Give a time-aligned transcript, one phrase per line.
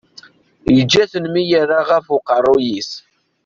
[0.75, 2.91] Yeǧǧa-ten mi yerra ɣef uqerruy-is.